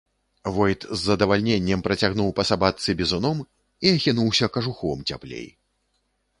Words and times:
Войт 0.53 0.85
з 0.93 0.95
задавальненнем 1.09 1.83
працягнуў 1.89 2.33
па 2.41 2.47
сабачцы 2.51 2.97
бізуном 3.03 3.45
і 3.85 3.95
ахінуўся 3.95 4.53
кажухом 4.59 5.09
цяплей. 5.13 5.47